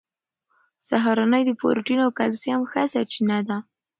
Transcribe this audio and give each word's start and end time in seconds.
سهارنۍ 0.87 1.41
د 1.45 1.51
پروټین 1.59 1.99
او 2.05 2.11
کلسیم 2.19 2.59
ښه 2.71 2.83
سرچینه 2.93 3.37
ده. 3.47 3.57